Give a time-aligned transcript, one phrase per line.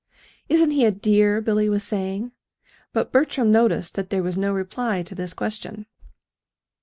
[0.49, 2.31] "Isn't he a dear?" Billy was saying.
[2.91, 5.85] But Bertram noticed that there was no reply to this question.